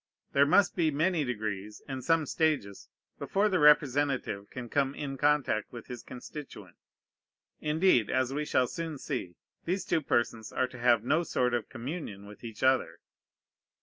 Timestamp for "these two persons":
9.65-10.51